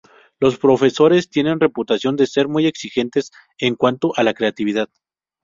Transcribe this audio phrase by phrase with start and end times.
[0.39, 4.89] Los profesores tienen reputación de ser muy exigentes en cuanto a la creatividad.